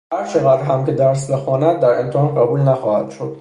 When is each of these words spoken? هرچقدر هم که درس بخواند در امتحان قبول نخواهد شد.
هرچقدر 0.13 0.63
هم 0.63 0.85
که 0.85 0.91
درس 0.91 1.31
بخواند 1.31 1.79
در 1.79 1.99
امتحان 1.99 2.35
قبول 2.35 2.59
نخواهد 2.59 3.09
شد. 3.09 3.29